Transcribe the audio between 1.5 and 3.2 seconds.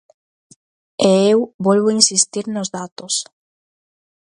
volvo insistir nos datos.